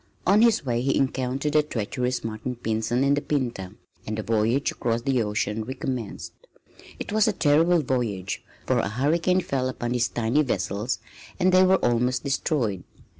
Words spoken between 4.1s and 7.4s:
the voyage across the ocean recommenced. It was a